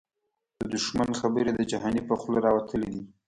د 0.59 0.61
دښمن 0.73 1.09
خبري 1.19 1.51
د 1.55 1.61
جهانی 1.71 2.01
په 2.09 2.13
خوله 2.21 2.39
راوتلی 2.47 2.87
دې 2.93 3.03